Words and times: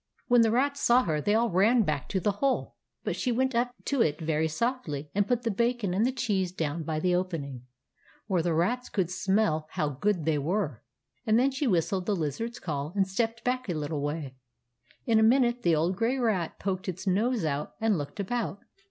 When 0.27 0.41
the 0.41 0.49
rats 0.49 0.81
saw 0.81 1.03
her, 1.03 1.21
they 1.21 1.35
all 1.35 1.51
ran 1.51 1.83
back 1.83 2.09
to 2.09 2.19
the 2.19 2.31
hole; 2.41 2.75
but 3.03 3.15
she 3.15 3.31
went 3.31 3.53
up 3.53 3.71
to 3.85 4.01
it 4.01 4.19
very 4.19 4.47
softly 4.47 5.11
and 5.13 5.27
put 5.27 5.43
the 5.43 5.51
bacon 5.51 5.93
and 5.93 6.07
the 6.07 6.11
cheese 6.11 6.51
down 6.51 6.81
by 6.81 6.99
the 6.99 7.13
opening, 7.13 7.65
where 8.25 8.41
the 8.41 8.55
rats 8.55 8.89
could 8.89 9.11
smell 9.11 9.67
how 9.73 9.89
good 9.89 10.25
they 10.25 10.39
were; 10.39 10.81
and 11.27 11.37
then 11.37 11.51
she 11.51 11.67
whistled 11.67 12.07
the 12.07 12.15
Lizard's 12.15 12.57
call 12.59 12.93
and 12.95 13.07
stepped 13.07 13.43
back 13.43 13.69
a 13.69 13.75
little 13.75 14.01
way. 14.01 14.35
In 15.05 15.19
a 15.19 15.21
minute 15.21 15.61
the 15.61 15.75
old 15.75 15.95
grey 15.97 16.17
rat 16.17 16.57
poked 16.57 16.89
its 16.89 17.05
nose 17.05 17.45
out 17.45 17.75
and 17.79 17.95
looked 17.99 18.19
about. 18.19 18.61